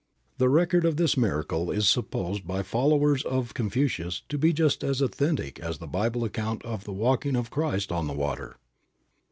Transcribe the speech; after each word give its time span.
The 0.39 0.49
record 0.49 0.83
of 0.83 0.97
this 0.97 1.15
miracle 1.15 1.69
is 1.69 1.87
supposed 1.87 2.47
by 2.47 2.63
followers 2.63 3.23
of 3.23 3.53
Confucius 3.53 4.23
to 4.29 4.37
be 4.39 4.51
just 4.51 4.83
as 4.83 4.99
authentic 4.99 5.59
as 5.59 5.77
the 5.77 5.85
Bible 5.85 6.23
account 6.23 6.65
of 6.65 6.85
the 6.85 6.91
walking 6.91 7.35
of 7.35 7.51
Christ 7.51 7.91
on 7.91 8.07
the 8.07 8.13
water. 8.13 8.57